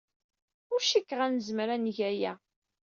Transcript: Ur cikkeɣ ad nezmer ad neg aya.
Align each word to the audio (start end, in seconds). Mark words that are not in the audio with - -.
Ur 0.73 0.81
cikkeɣ 0.89 1.19
ad 1.21 1.31
nezmer 1.33 1.67
ad 1.75 1.79
neg 1.81 1.97
aya. 2.09 2.33